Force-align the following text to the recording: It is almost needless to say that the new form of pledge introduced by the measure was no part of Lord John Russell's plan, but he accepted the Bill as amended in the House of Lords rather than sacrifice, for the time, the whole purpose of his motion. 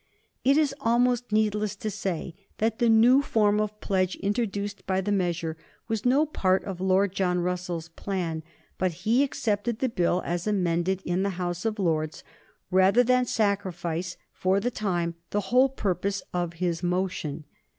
It 0.43 0.57
is 0.57 0.73
almost 0.79 1.31
needless 1.31 1.75
to 1.75 1.91
say 1.91 2.33
that 2.57 2.79
the 2.79 2.89
new 2.89 3.21
form 3.21 3.61
of 3.61 3.79
pledge 3.81 4.15
introduced 4.15 4.83
by 4.87 4.99
the 4.99 5.11
measure 5.11 5.57
was 5.87 6.05
no 6.07 6.25
part 6.25 6.63
of 6.63 6.81
Lord 6.81 7.13
John 7.13 7.37
Russell's 7.37 7.89
plan, 7.89 8.41
but 8.79 9.05
he 9.05 9.21
accepted 9.21 9.77
the 9.77 9.89
Bill 9.89 10.23
as 10.25 10.47
amended 10.47 11.03
in 11.05 11.21
the 11.21 11.29
House 11.37 11.65
of 11.65 11.77
Lords 11.77 12.23
rather 12.71 13.03
than 13.03 13.27
sacrifice, 13.27 14.17
for 14.33 14.59
the 14.59 14.71
time, 14.71 15.13
the 15.29 15.39
whole 15.53 15.69
purpose 15.69 16.23
of 16.33 16.53
his 16.53 16.81
motion. 16.81 17.43